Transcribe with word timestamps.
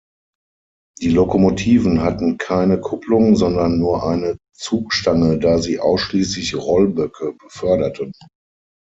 Die 0.99 1.09
Lokomotiven 1.09 2.01
hatten 2.01 2.39
keine 2.39 2.79
Kupplung, 2.81 3.35
sondern 3.35 3.77
nur 3.77 4.03
eine 4.03 4.35
Zugstange, 4.51 5.37
da 5.37 5.59
sie 5.59 5.79
ausschließlich 5.79 6.55
Rollböcke 6.55 7.33
beförderten. 7.37 8.11